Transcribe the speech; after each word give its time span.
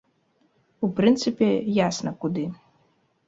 У 0.87 0.89
прынцыпе, 0.99 1.49
ясна, 1.75 2.13
куды. 2.25 2.47